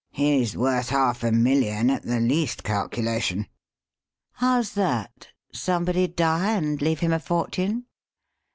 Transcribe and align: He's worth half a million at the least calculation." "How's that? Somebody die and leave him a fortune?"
He's 0.09 0.57
worth 0.57 0.89
half 0.89 1.23
a 1.23 1.31
million 1.31 1.91
at 1.91 2.01
the 2.01 2.19
least 2.19 2.63
calculation." 2.63 3.45
"How's 4.31 4.73
that? 4.73 5.27
Somebody 5.53 6.07
die 6.07 6.53
and 6.53 6.81
leave 6.81 7.01
him 7.01 7.13
a 7.13 7.19
fortune?" 7.19 7.85